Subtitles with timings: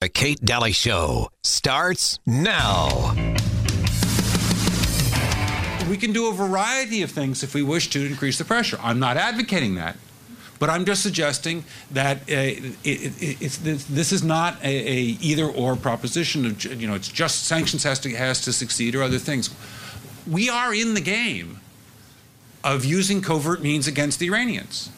[0.00, 3.12] The Kate Dalley Show starts now.
[5.90, 8.78] We can do a variety of things if we wish to increase the pressure.
[8.82, 9.98] I'm not advocating that.
[10.58, 15.44] But I'm just suggesting that uh, it, it, it's, this is not a, a, either
[15.44, 16.46] or proposition.
[16.46, 19.50] Of, you know, it's just sanctions has to has to succeed or other things.
[20.26, 21.60] We are in the game
[22.64, 24.88] of using covert means against the Iranians.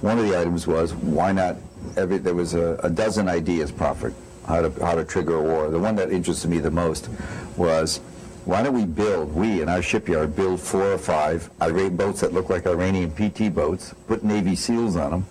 [0.00, 1.58] One of the items was why not
[1.98, 4.14] every, there was a, a dozen ideas proffered
[4.46, 5.68] how to, how to trigger a war.
[5.68, 7.10] The one that interested me the most
[7.56, 7.98] was
[8.46, 12.32] why don't we build, we in our shipyard, build four or five Iranian boats that
[12.32, 15.26] look like Iranian PT boats, put Navy SEALs on them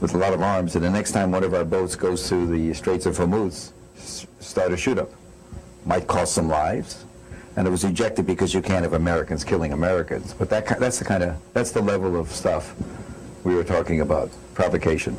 [0.00, 2.46] with a lot of arms, and the next time one of our boats goes through
[2.46, 3.72] the Straits of Hormuz,
[4.40, 5.10] start a shoot-up.
[5.84, 7.04] Might cost some lives,
[7.56, 10.32] and it was rejected because you can't have Americans killing Americans.
[10.32, 12.74] But that, that's the kind of, that's the level of stuff
[13.44, 15.16] we were talking about, provocation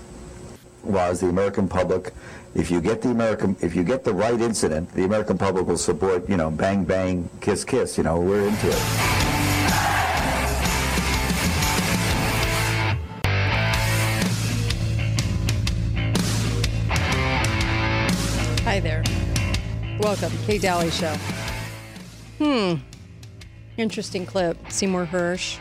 [0.84, 2.14] was the American public.
[2.56, 5.78] If you get the American, if you get the right incident, the American public will
[5.78, 6.30] support.
[6.30, 7.98] You know, bang bang, kiss kiss.
[7.98, 9.24] You know, we're into it.
[18.64, 19.04] Hi there.
[20.00, 21.16] Welcome, Kate Dalley Show.
[22.40, 22.76] Hmm.
[23.78, 24.58] Interesting clip.
[24.70, 25.58] Seymour Hersh.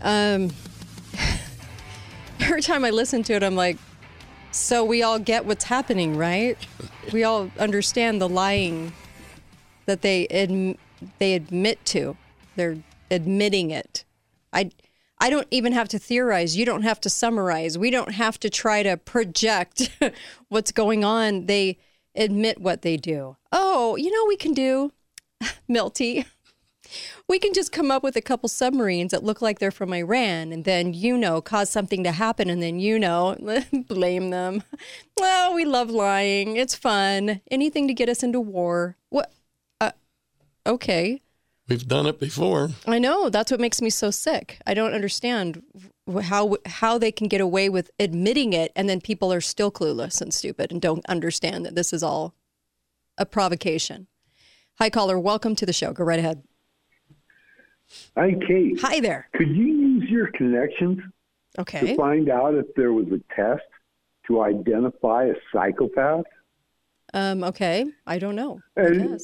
[0.00, 0.50] Um,
[2.58, 3.78] every time I listen to it, I'm like,
[4.50, 6.58] so we all get what's happening, right?
[7.12, 8.92] We all understand the lying
[9.86, 10.76] that they adm-
[11.20, 12.16] they admit to.
[12.56, 12.78] They're
[13.12, 14.04] admitting it.
[14.52, 14.72] I
[15.20, 16.56] I don't even have to theorize.
[16.56, 17.78] You don't have to summarize.
[17.78, 19.96] We don't have to try to project
[20.48, 21.46] what's going on.
[21.46, 21.78] They
[22.16, 23.36] admit what they do.
[23.52, 24.90] Oh, you know we can do
[25.68, 26.26] Milty
[27.28, 30.52] we can just come up with a couple submarines that look like they're from Iran
[30.52, 33.36] and then, you know, cause something to happen and then, you know,
[33.88, 34.62] blame them.
[35.18, 36.56] Well, we love lying.
[36.56, 37.40] It's fun.
[37.50, 38.96] Anything to get us into war.
[39.10, 39.32] What?
[39.80, 39.92] Uh,
[40.66, 41.22] okay.
[41.68, 42.70] We've done it before.
[42.86, 43.28] I know.
[43.28, 44.58] That's what makes me so sick.
[44.66, 45.62] I don't understand
[46.22, 50.22] how how they can get away with admitting it and then people are still clueless
[50.22, 52.34] and stupid and don't understand that this is all
[53.18, 54.06] a provocation.
[54.78, 55.92] Hi caller, welcome to the show.
[55.92, 56.42] Go right ahead.
[58.16, 58.80] Hi, Kate.
[58.80, 59.28] Hi there.
[59.34, 60.98] Could you use your connections
[61.58, 61.80] okay.
[61.80, 63.62] to find out if there was a test
[64.26, 66.24] to identify a psychopath?
[67.14, 67.86] Um, okay.
[68.06, 68.60] I don't know.
[68.76, 69.20] And,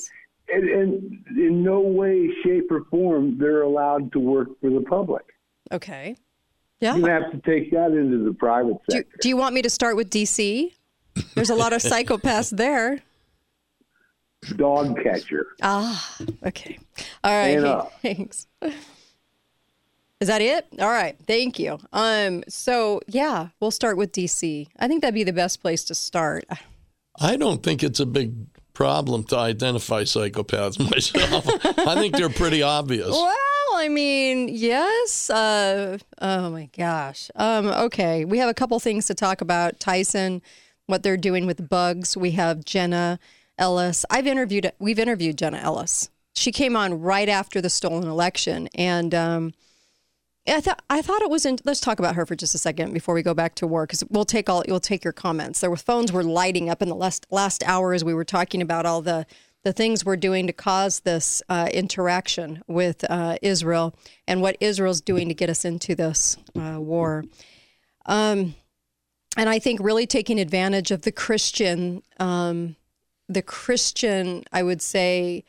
[0.49, 5.25] and, and in no way, shape, or form, they're allowed to work for the public.
[5.73, 6.17] Okay.
[6.81, 6.97] Yeah.
[6.97, 9.03] You have to take that into the private sector.
[9.03, 10.73] Do, do you want me to start with DC?
[11.35, 13.01] There's a lot of psychopaths there
[14.51, 15.47] dog catcher.
[15.63, 16.17] Ah,
[16.47, 16.79] okay.
[17.23, 17.59] All right.
[17.59, 18.47] Uh, thanks.
[20.21, 20.67] Is that it?
[20.79, 21.17] All right.
[21.27, 21.79] Thank you.
[21.93, 22.45] Um.
[22.49, 24.69] So yeah, we'll start with DC.
[24.79, 26.45] I think that'd be the best place to start.
[27.21, 28.35] I don't think it's a big
[28.73, 31.47] problem to identify psychopaths myself.
[31.79, 33.11] I think they're pretty obvious.
[33.11, 33.37] Well,
[33.75, 35.29] I mean, yes.
[35.31, 37.31] Uh, oh my gosh.
[37.35, 37.67] Um.
[37.67, 38.25] Okay.
[38.25, 39.81] We have a couple things to talk about.
[39.81, 40.43] Tyson,
[40.87, 42.17] what they're doing with bugs.
[42.17, 43.19] We have Jenna
[43.59, 44.05] Ellis.
[44.11, 46.11] I've interviewed, we've interviewed Jenna Ellis.
[46.35, 48.69] She came on right after the stolen election.
[48.75, 49.55] And um,
[50.47, 52.93] I thought, I thought it was in, let's talk about her for just a second
[52.93, 53.87] before we go back to war.
[53.87, 55.61] Cause we'll take all, we'll take your comments.
[55.61, 58.61] There were phones were lighting up in the last, last hour as we were talking
[58.61, 59.27] about all the,
[59.63, 63.97] the things we're doing to cause this uh, interaction with uh, Israel
[64.29, 67.25] and what Israel's doing to get us into this uh, war.
[68.07, 68.55] Um,
[69.37, 72.77] and I think really taking advantage of the Christian um,
[73.29, 75.45] the Christian, I would say,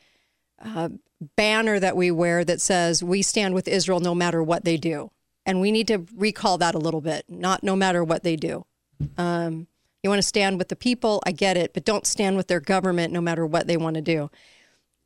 [0.64, 0.88] uh,
[1.36, 5.10] banner that we wear that says we stand with Israel no matter what they do.
[5.44, 8.66] And we need to recall that a little bit, not no matter what they do.
[9.16, 9.68] Um,
[10.02, 12.60] you want to stand with the people, I get it, but don't stand with their
[12.60, 14.30] government no matter what they want to do.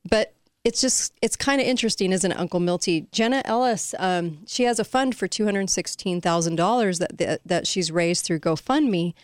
[0.08, 3.06] But it's just, it's kind of interesting, isn't it, Uncle Milty?
[3.12, 8.40] Jenna Ellis, um, she has a fund for $216,000 that, that, that she's raised through
[8.40, 9.14] GoFundMe.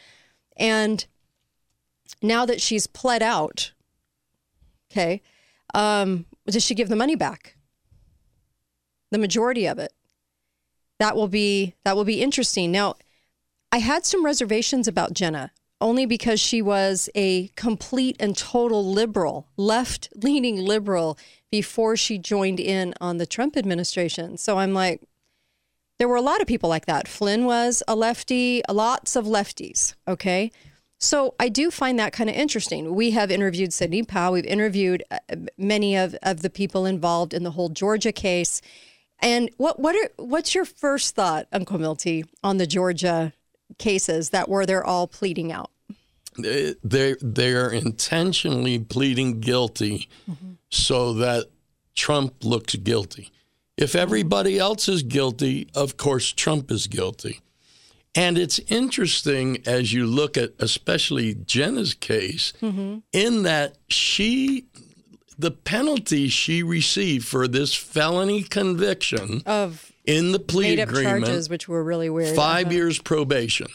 [0.57, 1.07] And
[2.23, 3.73] now that she's pled out,
[4.91, 5.23] okay,
[5.75, 7.57] um, does she give the money back?
[9.11, 9.93] The majority of it.
[10.99, 12.73] That will be that will be interesting.
[12.73, 12.95] Now,
[13.71, 19.49] I had some reservations about Jenna only because she was a complete and total liberal,
[19.57, 21.19] left leaning liberal
[21.51, 24.39] before she joined in on the Trump administration.
[24.39, 25.03] So I'm like,
[25.99, 27.09] there were a lot of people like that.
[27.09, 29.95] Flynn was a lefty, lots of lefties.
[30.07, 30.51] Okay.
[30.99, 32.95] So I do find that kind of interesting.
[32.95, 34.33] We have interviewed Sidney Powell.
[34.33, 35.19] We've interviewed uh,
[35.59, 38.63] many of, of the people involved in the whole Georgia case.
[39.21, 43.33] And what what are what's your first thought, Uncle Milty, on the Georgia
[43.79, 45.71] cases that were they're all pleading out?
[46.39, 50.09] they they they're intentionally pleading guilty
[50.71, 51.47] so that
[51.95, 53.31] Trump looks guilty.
[53.77, 57.41] If everybody else is guilty, of course Trump is guilty.
[58.17, 64.67] And it's interesting as you look at especially Jenna's case in that she
[65.39, 71.27] the penalty she received for this felony conviction Of in the plea made up agreement
[71.27, 72.35] charges, which were really weird.
[72.35, 72.75] Five Uh-huh.
[72.75, 73.67] years probation,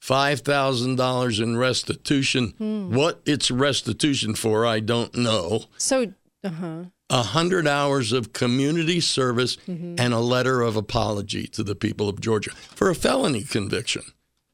[0.00, 2.54] five thousand dollars in restitution.
[2.58, 2.92] Hmm.
[2.94, 5.66] What it's restitution for, I don't know.
[5.76, 6.12] So,
[6.42, 6.84] uh huh.
[7.08, 9.94] A hundred hours of community service Mm-hmm.
[9.98, 14.02] and a letter of apology to the people of Georgia for a felony conviction.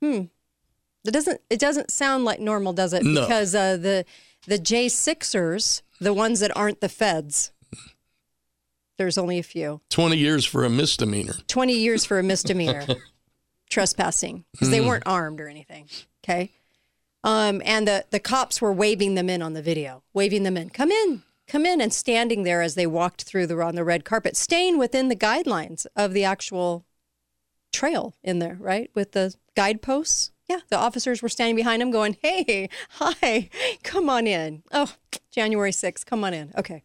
[0.03, 0.29] It
[1.13, 1.41] doesn't.
[1.51, 3.03] It doesn't sound like normal, does it?
[3.05, 3.23] No.
[3.23, 4.05] Because uh, the
[4.47, 7.53] the J Sixers, the ones that aren't the feds,
[8.99, 9.81] there's only a few.
[9.89, 11.35] Twenty years for a misdemeanor.
[11.49, 12.85] 20 years for a misdemeanor
[13.71, 15.89] trespassing because they weren't armed or anything.
[16.25, 16.51] Okay.
[17.25, 20.71] Um, and the, the cops were waving them in on the video, waving them in,
[20.71, 24.05] come in, come in, and standing there as they walked through the on the red
[24.05, 26.85] carpet, staying within the guidelines of the actual
[27.73, 28.91] trail in there, right?
[28.95, 30.31] With the guideposts.
[30.49, 33.49] Yeah, the officers were standing behind them going, hey, hi,
[33.83, 34.63] come on in.
[34.73, 34.93] Oh,
[35.31, 36.53] January 6th, come on in.
[36.59, 36.83] Okay.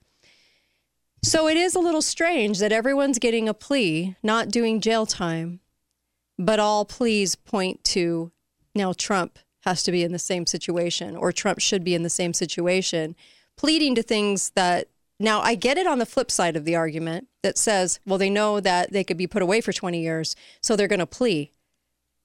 [1.24, 5.60] So it is a little strange that everyone's getting a plea, not doing jail time,
[6.38, 8.32] but all pleas point to
[8.76, 12.10] now Trump has to be in the same situation or Trump should be in the
[12.10, 13.16] same situation,
[13.58, 14.88] pleading to things that
[15.20, 18.30] now I get it on the flip side of the argument that says, well, they
[18.30, 21.52] know that they could be put away for 20 years, so they're going to plea.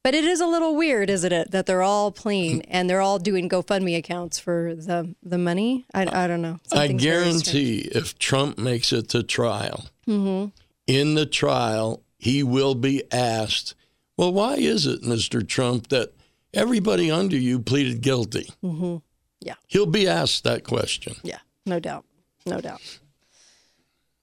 [0.04, 3.20] But it is a little weird, isn't it, that they're all pleading and they're all
[3.20, 5.86] doing GoFundMe accounts for the the money?
[5.94, 6.58] I, I don't know.
[6.72, 13.04] I Something's guarantee if Trump makes it to trial, in the trial, he will be
[13.12, 13.76] asked,
[14.16, 15.46] Well, why is it, Mr.
[15.46, 16.12] Trump, that
[16.52, 18.50] everybody under you pleaded guilty?
[18.64, 18.96] Mm-hmm.
[19.42, 19.54] Yeah.
[19.66, 21.16] He'll be asked that question.
[21.22, 22.04] Yeah, no doubt.
[22.46, 22.80] No doubt.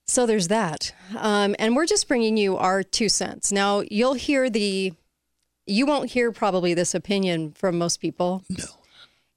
[0.06, 0.92] So there's that.
[1.16, 3.52] Um, and we're just bringing you our two cents.
[3.52, 4.92] Now, you'll hear the,
[5.66, 8.42] you won't hear probably this opinion from most people.
[8.48, 8.64] No.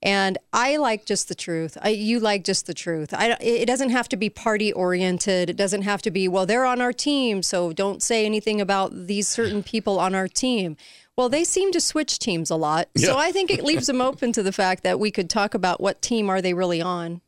[0.01, 1.77] And I like just the truth.
[1.81, 3.13] I, you like just the truth.
[3.13, 5.50] I, it doesn't have to be party oriented.
[5.50, 9.07] It doesn't have to be, well, they're on our team, so don't say anything about
[9.07, 10.75] these certain people on our team.
[11.15, 12.89] Well, they seem to switch teams a lot.
[12.98, 15.80] So I think it leaves them open to the fact that we could talk about
[15.80, 17.21] what team are they really on.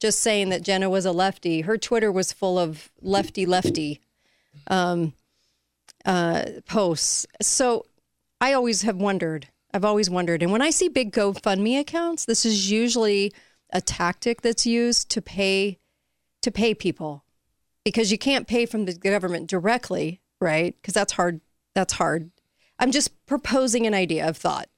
[0.00, 1.60] Just saying that Jenna was a lefty.
[1.60, 4.00] Her Twitter was full of lefty lefty
[4.66, 5.12] um,
[6.04, 7.26] uh, posts.
[7.40, 7.86] So
[8.40, 9.48] I always have wondered.
[9.72, 10.42] I've always wondered.
[10.42, 13.32] And when I see big GoFundMe accounts, this is usually
[13.72, 15.78] a tactic that's used to pay
[16.42, 17.24] to pay people
[17.84, 20.74] because you can't pay from the government directly, right?
[20.80, 21.40] Because that's hard.
[21.74, 22.30] That's hard.
[22.82, 24.68] I'm just proposing an idea of thought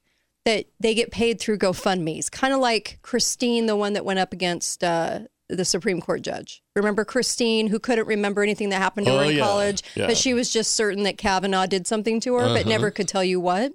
[0.45, 4.31] that they get paid through GoFundMe's, kind of like Christine, the one that went up
[4.31, 6.61] against uh, the Supreme Court judge.
[6.75, 9.43] Remember Christine, who couldn't remember anything that happened to her Oh, in yeah.
[9.43, 10.05] college, Yeah.
[10.05, 13.23] but she was just certain that Kavanaugh did something to her, but never could tell
[13.23, 13.73] you what.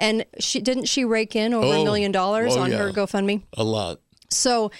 [0.00, 1.84] And she didn't she rake in over a Oh.
[1.84, 2.78] million dollars Oh, on yeah.
[2.78, 3.42] her GoFundMe.
[3.54, 4.00] A lot.
[4.30, 4.70] So,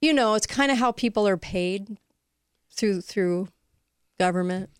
[0.00, 1.98] you know, it's kind of how people are paid
[2.70, 3.48] through through
[4.18, 4.70] government.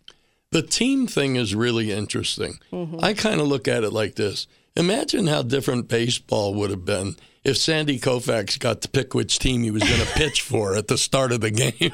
[0.50, 2.58] The team thing is really interesting.
[2.72, 2.98] Mm-hmm.
[3.02, 4.46] I kind of look at it like this.
[4.76, 9.62] Imagine how different baseball would have been if Sandy Koufax got to pick which team
[9.62, 11.92] he was going to pitch for at the start of the game.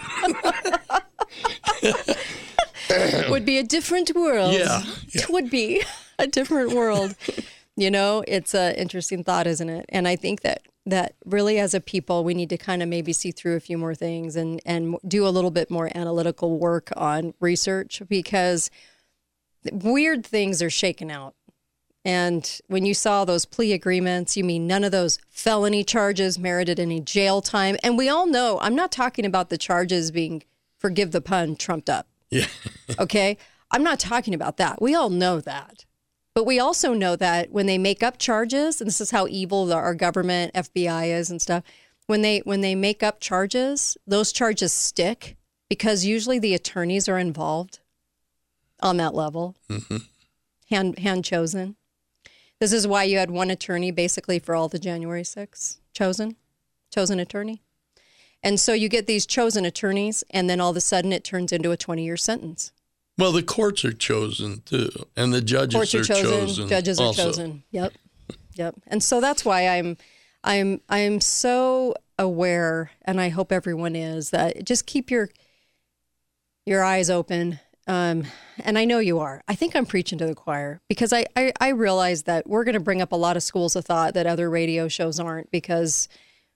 [3.31, 4.55] would be a different world.
[4.55, 4.83] Yeah,
[5.13, 5.83] It would be
[6.19, 7.17] a different world.
[7.77, 9.87] you know, it's an interesting thought, isn't it?
[9.89, 13.13] And I think that that really as a people we need to kind of maybe
[13.13, 16.91] see through a few more things and and do a little bit more analytical work
[16.97, 18.71] on research because
[19.73, 21.35] weird things are shaken out.
[22.05, 26.79] And when you saw those plea agreements, you mean none of those felony charges merited
[26.79, 27.77] any jail time.
[27.83, 30.43] And we all know, I'm not talking about the charges being,
[30.79, 32.07] forgive the pun, trumped up.
[32.31, 32.47] yeah.
[32.99, 33.39] Okay.
[33.71, 34.83] I'm not talking about that.
[34.83, 35.87] We all know that.
[36.35, 39.67] But we also know that when they make up charges, and this is how evil
[39.67, 41.63] the, our government, FBI is and stuff,
[42.07, 45.37] when they when they make up charges, those charges stick
[45.69, 47.79] because usually the attorneys are involved
[48.81, 49.99] on that level, mm-hmm.
[50.69, 51.77] hand hand chosen.
[52.61, 56.37] This is why you had one attorney basically for all the January 6th chosen,
[56.93, 57.63] chosen attorney.
[58.43, 61.51] And so you get these chosen attorneys, and then all of a sudden it turns
[61.51, 62.73] into a 20 year sentence.
[63.17, 66.69] Well, the courts are chosen too, and the judges Courts are are chosen, chosen.
[66.69, 67.63] judges are chosen.
[67.71, 67.93] Yep,
[68.55, 68.75] yep.
[68.87, 69.97] And so that's why I'm,
[70.43, 75.31] I'm, I'm so aware, and I hope everyone is that just keep your,
[76.67, 78.25] your eyes open um,
[78.61, 79.43] and I know you are.
[79.47, 82.75] I think I'm preaching to the choir because I, I, I realize that we're going
[82.75, 86.09] to bring up a lot of schools of thought that other radio shows aren't because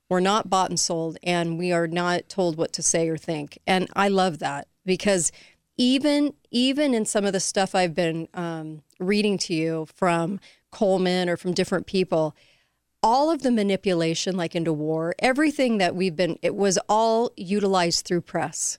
[0.08, 3.58] we're not bought and sold and we are not told what to say or think.
[3.66, 5.30] And I love that because
[5.78, 11.28] even even in some of the stuff I've been um, reading to you from Coleman
[11.28, 12.34] or from different people,
[13.02, 18.04] all of the manipulation, like into war, everything that we've been, it was all utilized
[18.04, 18.78] through press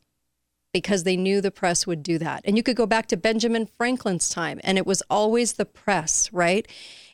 [0.74, 2.42] because they knew the press would do that.
[2.44, 6.32] And you could go back to Benjamin Franklin's time, and it was always the press,
[6.34, 6.68] right?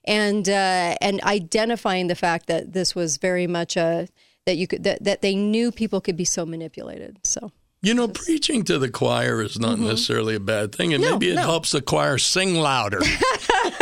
[0.03, 4.07] And uh, and identifying the fact that this was very much a
[4.45, 7.19] that you could that, that they knew people could be so manipulated.
[7.23, 7.51] So.
[7.85, 11.11] You know, preaching to the choir is not necessarily a bad thing, and Mm-hmm.
[11.11, 11.43] No, maybe it no.
[11.43, 12.99] helps the choir sing louder.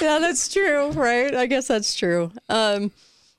[0.00, 1.32] yeah, that's true, right?
[1.32, 2.32] I guess that's true.
[2.48, 2.90] Um,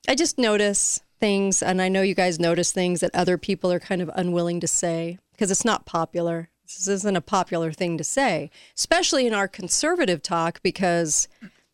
[0.07, 3.81] I just notice things, and I know you guys notice things that other people are
[3.81, 6.47] kind of unwilling to say because it's not popular.
[6.63, 11.27] This isn't a popular thing to say, especially in our conservative talk, because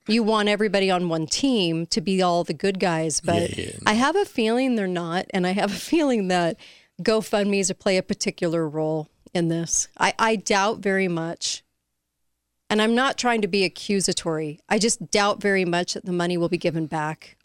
[0.07, 3.21] you want everybody on one team to be all the good guys.
[3.21, 3.71] But Yeah, yeah.
[3.85, 6.57] I have a feeling they're not, and I have a feeling that
[7.01, 9.87] GoFundMe's play a particular role in this.
[9.99, 11.63] I, I doubt very much
[12.69, 14.59] and I'm not trying to be accusatory.
[14.67, 17.37] I just doubt very much that the money will be given back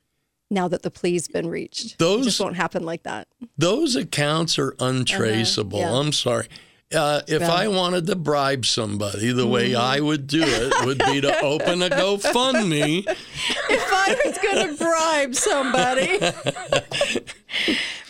[0.50, 1.92] now that the plea's been reached.
[1.92, 3.28] it Those- just won't happen like that.
[3.56, 5.78] Those accounts are untraceable.
[5.80, 5.92] Uh-huh.
[5.92, 5.98] yeah.
[5.98, 6.48] I'm sorry.
[6.94, 7.50] Uh, if Mm-hmm.
[7.50, 11.82] I wanted to bribe somebody, the way I would do it would be to open
[11.82, 13.04] a GoFundMe.
[13.08, 16.18] If I was going to bribe somebody,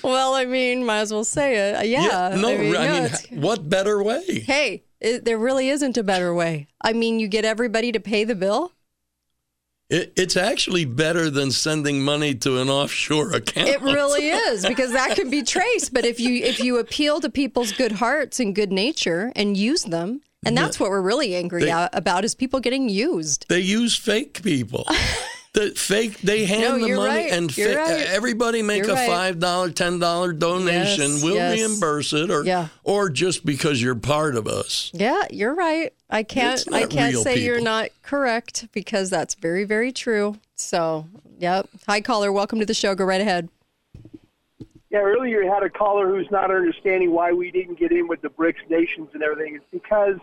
[0.02, 1.86] well, I mean, might as well say it.
[1.86, 2.34] Yeah.
[2.36, 4.40] no, I mean, I no, mean, what better way?
[4.46, 6.68] hey, it, there really isn't a better way.
[6.80, 8.72] I mean, you get everybody to pay the bill.
[9.92, 13.68] It, it's actually better than sending money to an offshore account.
[13.68, 15.92] It really is because that can be traced.
[15.92, 19.84] But if you if you appeal to people's good hearts and good nature and use
[19.84, 23.44] them, and that's what we're really angry They- about is people getting used.
[23.50, 24.86] They use fake people.
[25.54, 27.30] the fake they hand No, the money right.
[27.32, 28.06] and fa- right.
[28.08, 31.10] everybody make You're a five dollar, ten dollar donation.
[31.12, 31.58] Yes, we'll yes.
[31.58, 32.68] reimburse it, or Yeah.
[32.84, 34.90] or just because you're part of us.
[34.94, 35.92] Yeah, you're right.
[36.08, 40.36] I can't I can't real say you're not correct because that's very very true.
[40.56, 41.06] So,
[41.38, 41.68] yep.
[41.86, 42.94] Hi caller, welcome to the show.
[42.94, 43.48] Go right ahead.
[44.90, 48.20] Yeah, earlier you had a caller who's not understanding why we didn't get in with
[48.20, 49.56] the BRICS nations and everything.
[49.56, 50.16] It's because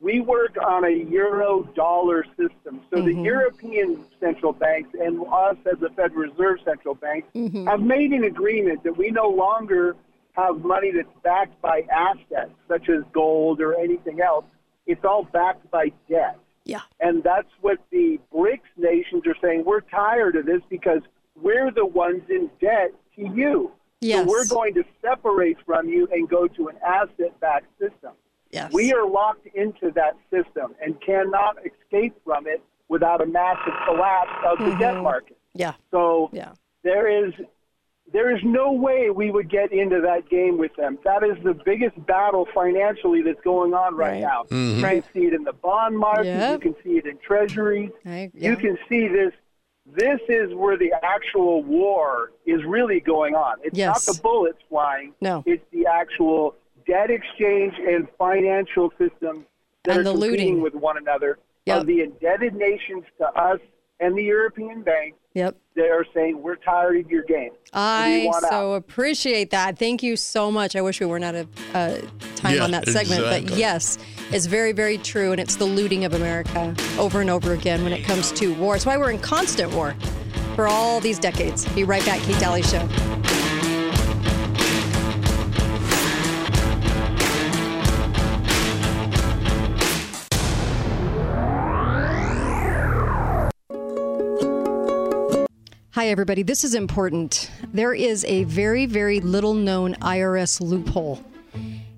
[0.00, 2.82] we work on a euro dollar system.
[2.90, 3.24] So the mm-hmm.
[3.24, 7.66] European central banks and us as the Federal Reserve central banks mm-hmm.
[7.66, 9.96] have made an agreement that we no longer
[10.32, 14.44] have money that's backed by assets such as gold or anything else.
[14.86, 16.38] It's all backed by debt.
[16.64, 16.82] Yeah.
[17.00, 19.64] And that's what the BRICS nations are saying.
[19.64, 21.00] We're tired of this because
[21.40, 23.72] we're the ones in debt to you.
[24.00, 24.24] Yes.
[24.24, 28.12] So we're going to separate from you and go to an asset backed system.
[28.56, 28.72] Yes.
[28.72, 34.30] We are locked into that system and cannot escape from it without a massive collapse
[34.46, 35.02] of the debt mm-hmm.
[35.02, 35.36] market.
[35.54, 35.74] Yeah.
[35.90, 36.52] So Yeah.
[36.82, 37.32] there is
[38.12, 40.96] there is no way we would get into that game with them.
[41.04, 44.20] That is the biggest battle financially that's going on right, Right.
[44.20, 44.44] now.
[44.48, 44.80] You mm-hmm.
[44.80, 46.26] can see it in the bond market.
[46.26, 46.64] Yep.
[46.64, 47.90] You can see it in treasuries.
[48.06, 48.50] I- yeah.
[48.50, 49.32] You can see this.
[49.86, 53.56] This is where the actual war is really going on.
[53.64, 54.06] It's Yes.
[54.06, 55.12] not the bullets flying.
[55.20, 55.42] No.
[55.46, 56.54] It's the actual
[56.86, 59.44] debt exchange and financial systems
[59.84, 60.62] that And are the competing looting.
[60.62, 61.38] with one another.
[61.66, 61.80] Yep.
[61.80, 63.58] Of the indebted nations to us
[63.98, 65.56] and the European banks Yep.
[65.74, 67.50] they are saying we're tired of your game.
[67.72, 68.74] I so out.
[68.76, 69.78] appreciate that.
[69.78, 70.76] Thank you so much.
[70.76, 71.98] I wish we weren't out of uh,
[72.36, 73.98] time Yeah, on that segment, but yes,
[74.30, 75.32] it's very, very true.
[75.32, 78.76] And it's the looting of America over and over again when it comes to war.
[78.76, 79.94] It's why we're in constant war
[80.54, 81.66] for all these decades.
[81.74, 82.86] Be right back, Kate Dalley Show.
[95.96, 96.42] Hi, everybody.
[96.42, 97.50] This is important.
[97.72, 101.24] There is a very, very little known IRS loophole.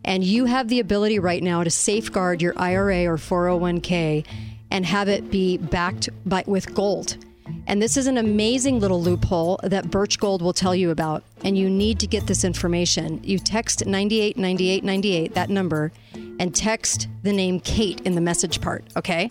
[0.05, 4.25] And you have the ability right now to safeguard your IRA or 401k
[4.71, 7.17] and have it be backed by, with gold.
[7.67, 11.25] And this is an amazing little loophole that Birch Gold will tell you about.
[11.43, 13.21] And you need to get this information.
[13.25, 15.91] You text 989898, that number,
[16.39, 19.29] and text the name Kate in the message part, okay?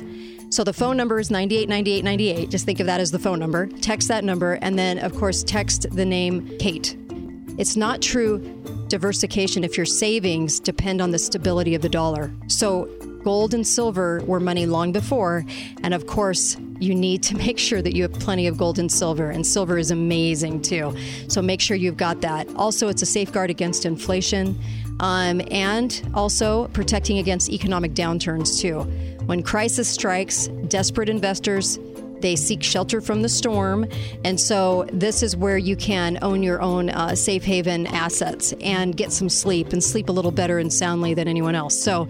[0.50, 2.50] So the phone number is 989898.
[2.50, 3.68] Just think of that as the phone number.
[3.68, 6.96] Text that number, and then, of course, text the name Kate.
[7.58, 8.40] It's not true
[8.88, 12.32] diversification if your savings depend on the stability of the dollar.
[12.48, 12.86] So,
[13.24, 15.44] gold and silver were money long before.
[15.84, 18.90] And of course, you need to make sure that you have plenty of gold and
[18.90, 19.30] silver.
[19.30, 20.96] And silver is amazing too.
[21.28, 22.48] So, make sure you've got that.
[22.56, 24.58] Also, it's a safeguard against inflation.
[25.00, 28.82] Um, and also protecting against economic downturns too.
[29.26, 31.80] When crisis strikes, desperate investors
[32.22, 33.86] they seek shelter from the storm.
[34.24, 38.96] And so, this is where you can own your own uh, safe haven assets and
[38.96, 41.78] get some sleep and sleep a little better and soundly than anyone else.
[41.78, 42.08] So,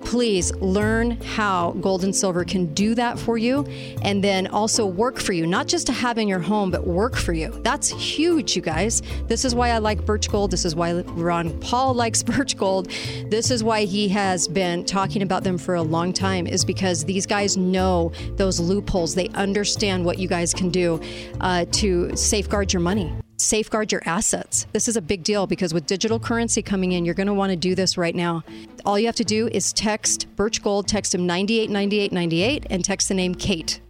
[0.00, 3.64] please learn how gold and silver can do that for you
[4.02, 7.16] and then also work for you not just to have in your home but work
[7.16, 7.50] for you.
[7.62, 9.02] That's huge you guys.
[9.26, 10.50] This is why i like birch gold.
[10.50, 12.90] This is why ron paul likes birch gold.
[13.26, 17.04] This is why he has been talking about them for a long time is because
[17.04, 19.14] these guys know those loopholes.
[19.14, 21.00] They understand what you guys can do
[21.40, 24.66] uh, to safeguard your money safeguard your assets.
[24.72, 27.50] This is a big deal because with digital currency coming in, you're going to want
[27.50, 28.44] to do this right now.
[28.84, 33.14] All you have to do is text Birch Gold, text him 989898 and text the
[33.14, 33.80] name Kate.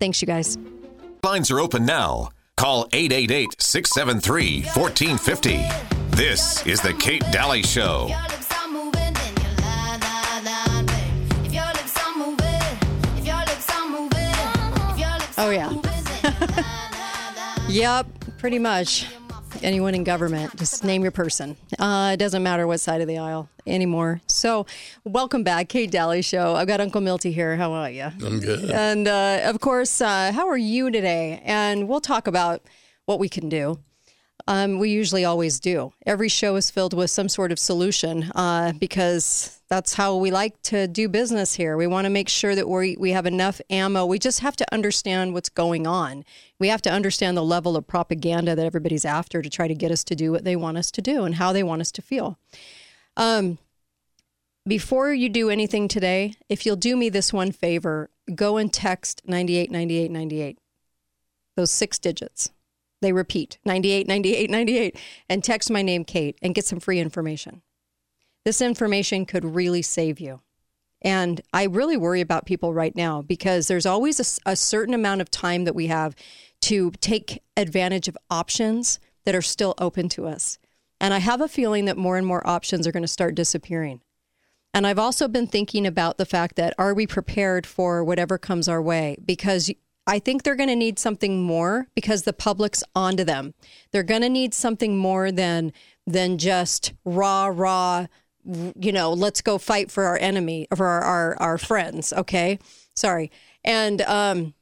[0.00, 0.58] Thanks, you guys.
[1.22, 2.30] Lines are open now.
[2.56, 6.16] Call 888 673 1450.
[6.16, 8.08] This is The Kate Dalley Show.
[15.36, 15.72] Oh, yeah.
[17.68, 18.06] yep,
[18.44, 19.06] pretty much.
[19.62, 21.56] Anyone in government, just name your person.
[21.78, 24.20] Uh, it doesn't matter what side of the aisle anymore.
[24.26, 24.66] So,
[25.02, 26.54] welcome back, Kate Dalley Show.
[26.54, 27.56] I've got Uncle Milty here.
[27.56, 28.02] How are you?
[28.02, 28.70] I'm good.
[28.70, 31.40] And uh, of course, uh, how are you today?
[31.42, 32.60] And we'll talk about
[33.06, 33.78] what we can do.
[34.46, 35.92] Um, we usually always do.
[36.04, 40.60] Every show is filled with some sort of solution uh, because that's how we like
[40.64, 41.78] to do business here.
[41.78, 44.04] We want to make sure that we we have enough ammo.
[44.04, 46.24] We just have to understand what's going on.
[46.58, 49.90] We have to understand the level of propaganda that everybody's after to try to get
[49.90, 52.02] us to do what they want us to do and how they want us to
[52.02, 52.38] feel.
[53.16, 53.58] Um,
[54.66, 59.22] before you do anything today, if you'll do me this one favor, go and text
[59.26, 60.58] 989898.
[61.56, 62.50] Those six digits.
[63.04, 67.60] They repeat 98, 98, 98, and text my name, Kate, and get some free information.
[68.46, 70.40] This information could really save you.
[71.02, 75.20] And I really worry about people right now because there's always a, a, certain amount
[75.20, 76.14] of time that we have
[76.62, 80.58] to take advantage of options that are still open to us.
[80.98, 84.00] And I have a feeling that more and more options are going to start disappearing.
[84.72, 88.66] And I've also been thinking about the fact that are we prepared for whatever comes
[88.66, 89.18] our way?
[89.22, 89.70] Because
[90.06, 93.54] I think they're going to need something more because the public's onto them.
[93.90, 95.72] They're going to need something more than
[96.06, 98.06] than just raw raw
[98.46, 102.58] you know, let's go fight for our enemy, for our our, our friends, okay?
[102.94, 103.30] Sorry.
[103.64, 104.54] And um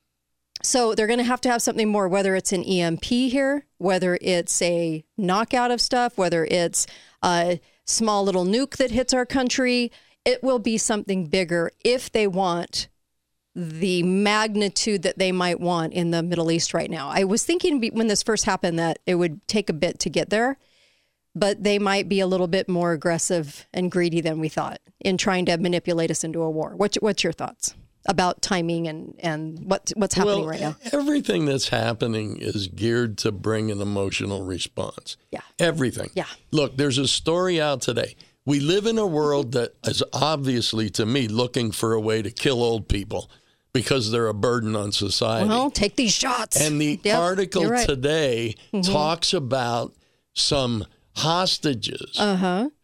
[0.65, 4.17] so they're going to have to have something more whether it's an EMP here, whether
[4.21, 6.87] it's a knockout of stuff, whether it's
[7.25, 9.91] a small little nuke that hits our country,
[10.25, 12.87] it will be something bigger if they want
[13.55, 17.11] the magnitude that they might want in the Middle East right now.
[17.11, 20.31] I was thinking when this first happened that it would take a bit to get
[20.31, 20.59] there,
[21.35, 25.19] but they might be a little bit more aggressive and greedy than we thought in
[25.19, 26.75] trying to manipulate us into a war.
[26.77, 27.75] What's, what's your thoughts?
[28.07, 30.77] About timing and, and what, what's happening well, right now?
[30.91, 35.17] Everything that's happening is geared to bring an emotional response.
[35.31, 35.43] Yeah.
[35.59, 36.11] Everything.
[36.15, 36.27] Yeah.
[36.51, 38.17] Look, there's a story out today.
[38.45, 42.31] We live in a world that is obviously, to me, looking for a way to
[42.33, 43.31] kill old people
[43.73, 45.49] because they're a burden on society.
[45.49, 46.61] Well, take these shots.
[46.61, 47.89] And the Yep, article right.
[47.89, 48.91] today Mm-hmm.
[48.93, 49.95] talks about
[50.35, 50.85] some
[51.17, 52.19] hostages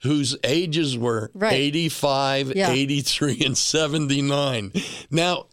[0.03, 1.47] whose ages were Uh-huh.
[1.47, 1.53] Right.
[1.55, 2.71] 85, Yeah.
[2.71, 4.73] 83, and 79.
[5.11, 5.47] Now,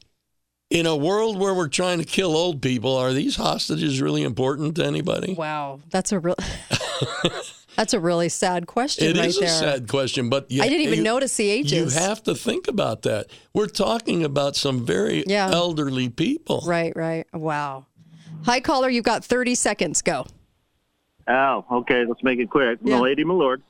[0.69, 4.76] in a world where we're trying to kill old people, are these hostages really important
[4.76, 5.34] to anybody?
[5.34, 6.36] Wow, that's a real.
[7.75, 9.47] that's a really sad question It right is there.
[9.47, 11.93] a sad question, but you, I didn't even you- notice the ages.
[11.95, 13.27] You have to think about that.
[13.53, 15.49] We're talking about some very Yeah.
[15.51, 16.63] elderly people.
[16.65, 17.25] Right, right.
[17.33, 17.85] Wow.
[18.45, 18.89] Hi, caller.
[18.89, 20.01] You've got 30 seconds.
[20.01, 20.25] Go.
[21.27, 22.05] Oh, okay.
[22.05, 22.77] Let's make it quick.
[22.83, 22.97] Yeah.
[22.97, 23.63] Milady Milord,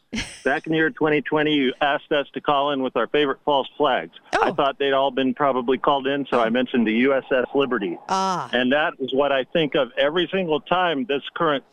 [0.43, 3.69] back in the year 2020, you asked us to call in with our favorite false
[3.77, 4.11] flags.
[4.35, 4.39] Oh.
[4.43, 7.97] I thought they'd all been probably called in, so I mentioned the USS Liberty.
[8.09, 11.63] Ah, And that is what I think of every single time this current,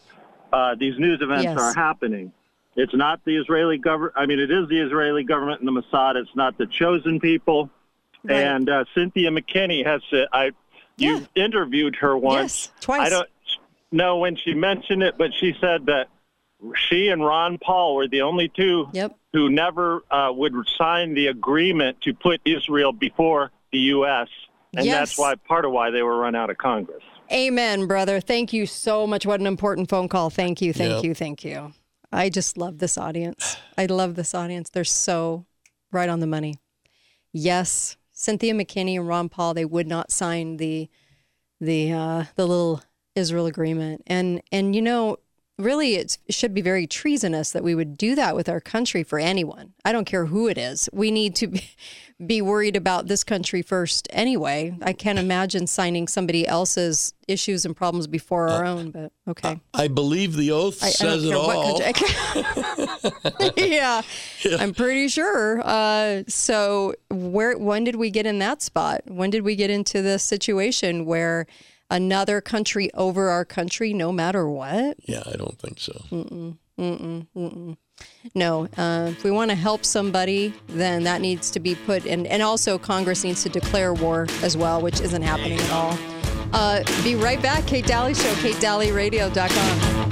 [0.52, 1.58] uh, these news events Yes.
[1.58, 2.32] are happening.
[2.76, 4.14] It's not the Israeli government.
[4.16, 6.16] I mean, it is the Israeli government and the Mossad.
[6.16, 7.68] It's not the chosen people.
[8.24, 8.36] Right.
[8.36, 10.52] And uh, Cynthia McKinney has said, I,
[10.96, 12.70] you interviewed her once.
[12.74, 13.00] Yes, twice.
[13.00, 13.28] I don't
[13.90, 16.06] know when she mentioned it, but she said that
[16.76, 19.16] she and Ron Paul were the only two Yep.
[19.32, 24.28] who never uh, would sign the agreement to put Israel before the U.S.
[24.76, 25.10] And Yes.
[25.10, 27.02] that's why part of why they were run out of Congress.
[27.30, 28.20] Amen, brother.
[28.20, 29.24] Thank you so much.
[29.26, 30.30] What an important phone call.
[30.30, 31.04] Thank you, thank Yep.
[31.04, 31.72] you, thank you.
[32.12, 33.56] I just love this audience.
[33.78, 34.68] I love this audience.
[34.70, 35.46] They're so
[35.90, 36.56] right on the money.
[37.32, 40.88] Yes, Cynthia McKinney and Ron Paul, they would not sign the
[41.60, 42.82] the uh, the little
[43.14, 44.02] Israel agreement.
[44.06, 45.16] And and you know,
[45.58, 49.18] really it should be very treasonous that we would do that with our country for
[49.18, 49.72] anyone.
[49.84, 50.88] I don't care who it is.
[50.92, 51.62] We need to be,
[52.26, 54.76] be worried about this country first anyway.
[54.82, 59.60] I can't imagine signing somebody else's issues and problems before our own, but okay.
[59.74, 61.80] I believe the oath I, I says don't it all.
[61.80, 63.52] country.
[63.70, 64.02] yeah,
[64.58, 65.60] I'm pretty sure.
[65.64, 69.02] Uh, so, where when did we get in that spot?
[69.06, 71.46] When did we get into this situation where
[71.90, 74.96] another country over our country, no matter what?
[75.04, 76.56] yeah, I don't think so.
[78.34, 78.68] No.
[78.76, 82.26] Uh, if we want to help somebody, then that needs to be put in.
[82.26, 85.98] And also, Congress needs to declare war as well, which isn't happening at all.
[86.52, 87.66] Uh, be right back.
[87.66, 90.02] Kate Dalley Show, katedalleyradio.com.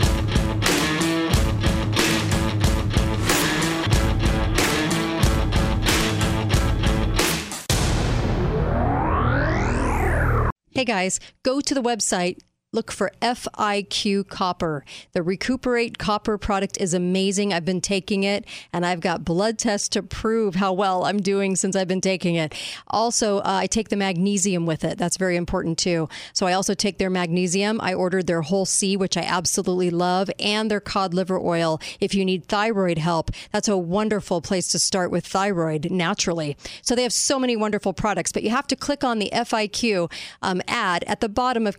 [10.73, 12.39] Hey guys, go to the website.
[12.73, 14.85] Look for FIQ Copper.
[15.11, 17.53] The Recuperate Copper product is amazing.
[17.53, 21.57] I've been taking it and I've got blood tests to prove how well I'm doing
[21.57, 22.55] since I've been taking it.
[22.87, 24.99] Also, uh, I take the magnesium with it.
[24.99, 26.09] That's very important too.
[26.33, 27.81] So I also take their magnesium.
[27.81, 31.81] I ordered their whole C, which I absolutely love, and their cod liver oil.
[31.99, 36.57] If you need thyroid help, that's a wonderful place to start with thyroid naturally.
[36.83, 40.13] So they have so many wonderful products, but you have to click on the FIQ
[40.41, 41.77] um, ad at the bottom of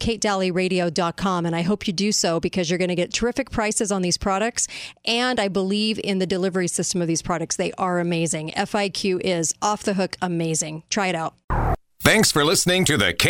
[0.90, 4.18] And I hope you do so because you're going to get terrific prices on these
[4.18, 4.68] products.
[5.06, 7.56] And I believe in the delivery system of these products.
[7.56, 8.52] They are amazing.
[8.52, 10.84] FIQ is off the hook amazing.
[10.90, 11.36] Try it out.
[12.04, 13.30] Thanks for listening to the Kate